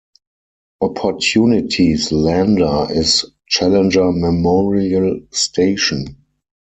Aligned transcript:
Opportunity's 0.81 2.11
lander 2.11 2.87
is 2.89 3.23
"Challenger 3.47 4.11
Memorial 4.11 5.27
Station". 5.29 6.23